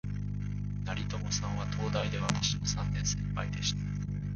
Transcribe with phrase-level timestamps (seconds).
[0.83, 3.79] 成友さんは、東大で私の三年先輩でした